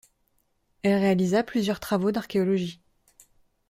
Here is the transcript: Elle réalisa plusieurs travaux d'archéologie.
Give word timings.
Elle 0.81 0.97
réalisa 0.99 1.43
plusieurs 1.43 1.79
travaux 1.79 2.11
d'archéologie. 2.11 2.81